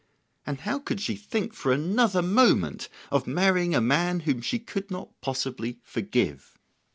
And 0.47 0.61
how 0.61 0.79
could 0.79 0.99
she 0.99 1.15
think 1.15 1.53
for 1.53 1.71
another 1.71 2.23
moment 2.23 2.89
of 3.11 3.27
marrying 3.27 3.75
a 3.75 3.79
man 3.81 4.21
whom 4.21 4.41
she 4.41 4.57
could 4.57 4.89
not 4.89 5.11
possibly 5.21 5.79
forgive? 5.83 6.57